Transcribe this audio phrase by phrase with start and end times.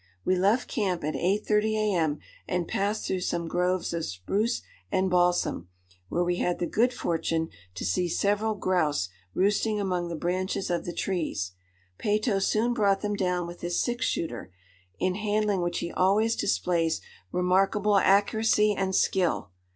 [0.25, 2.17] We left camp at 8:30 A.M.
[2.47, 5.69] and passed through some groves of spruce and balsam,
[6.09, 10.85] where we had the good fortune to see several grouse roosting among the branches of
[10.85, 11.51] the trees.
[11.99, 14.51] Peyto soon brought them down with his six shooter,
[14.97, 19.51] in handling which he always displays remarkable accuracy and skill.